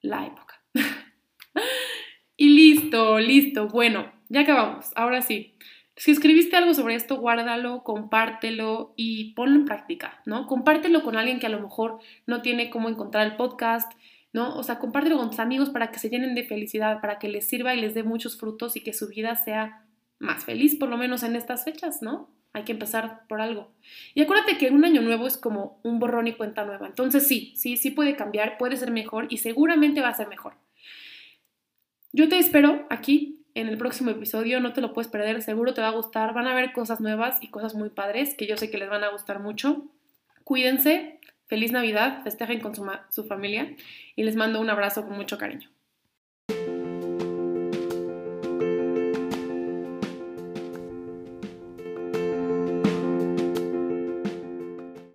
la 0.00 0.26
época. 0.26 0.60
y 2.36 2.48
listo, 2.48 3.20
listo. 3.20 3.68
Bueno, 3.68 4.12
ya 4.28 4.40
acabamos. 4.40 4.90
Ahora 4.96 5.22
sí. 5.22 5.54
Si 5.94 6.10
escribiste 6.10 6.56
algo 6.56 6.74
sobre 6.74 6.96
esto, 6.96 7.18
guárdalo, 7.18 7.84
compártelo 7.84 8.92
y 8.96 9.34
ponlo 9.34 9.54
en 9.54 9.66
práctica, 9.66 10.20
¿no? 10.26 10.48
Compártelo 10.48 11.04
con 11.04 11.16
alguien 11.16 11.38
que 11.38 11.46
a 11.46 11.50
lo 11.50 11.60
mejor 11.60 12.00
no 12.26 12.42
tiene 12.42 12.70
cómo 12.70 12.88
encontrar 12.88 13.24
el 13.24 13.36
podcast, 13.36 13.92
¿no? 14.32 14.56
O 14.56 14.62
sea, 14.62 14.78
compártelo 14.78 15.18
con 15.18 15.30
tus 15.30 15.38
amigos 15.38 15.70
para 15.70 15.90
que 15.90 15.98
se 15.98 16.08
llenen 16.08 16.34
de 16.34 16.44
felicidad, 16.44 17.00
para 17.00 17.18
que 17.18 17.28
les 17.28 17.46
sirva 17.46 17.74
y 17.74 17.80
les 17.80 17.94
dé 17.94 18.02
muchos 18.02 18.38
frutos 18.38 18.76
y 18.76 18.80
que 18.80 18.92
su 18.92 19.08
vida 19.08 19.36
sea 19.36 19.84
más 20.18 20.44
feliz, 20.44 20.76
por 20.76 20.88
lo 20.88 20.96
menos 20.96 21.22
en 21.22 21.36
estas 21.36 21.64
fechas, 21.64 22.00
¿no? 22.00 22.30
Hay 22.54 22.64
que 22.64 22.72
empezar 22.72 23.26
por 23.28 23.40
algo. 23.40 23.72
Y 24.14 24.22
acuérdate 24.22 24.58
que 24.58 24.70
un 24.70 24.84
año 24.84 25.02
nuevo 25.02 25.26
es 25.26 25.36
como 25.36 25.80
un 25.82 25.98
borrón 25.98 26.28
y 26.28 26.34
cuenta 26.34 26.64
nueva. 26.64 26.86
Entonces 26.86 27.26
sí, 27.26 27.52
sí, 27.56 27.76
sí 27.76 27.90
puede 27.90 28.14
cambiar, 28.14 28.58
puede 28.58 28.76
ser 28.76 28.90
mejor 28.90 29.26
y 29.30 29.38
seguramente 29.38 30.00
va 30.00 30.08
a 30.08 30.14
ser 30.14 30.28
mejor. 30.28 30.54
Yo 32.12 32.28
te 32.28 32.38
espero 32.38 32.86
aquí 32.90 33.42
en 33.54 33.68
el 33.68 33.78
próximo 33.78 34.10
episodio, 34.10 34.60
no 34.60 34.72
te 34.72 34.80
lo 34.80 34.92
puedes 34.92 35.10
perder, 35.10 35.42
seguro 35.42 35.74
te 35.74 35.80
va 35.80 35.88
a 35.88 35.92
gustar, 35.92 36.34
van 36.34 36.46
a 36.46 36.52
haber 36.52 36.72
cosas 36.72 37.00
nuevas 37.00 37.42
y 37.42 37.48
cosas 37.48 37.74
muy 37.74 37.90
padres 37.90 38.34
que 38.34 38.46
yo 38.46 38.56
sé 38.56 38.70
que 38.70 38.78
les 38.78 38.88
van 38.88 39.04
a 39.04 39.10
gustar 39.10 39.40
mucho. 39.40 39.86
Cuídense, 40.44 41.20
feliz 41.46 41.72
Navidad, 41.72 42.22
festejen 42.22 42.60
con 42.60 42.74
su, 42.74 42.88
su 43.10 43.24
familia 43.24 43.74
y 44.16 44.22
les 44.22 44.36
mando 44.36 44.60
un 44.60 44.70
abrazo 44.70 45.06
con 45.06 45.16
mucho 45.16 45.38
cariño. 45.38 45.71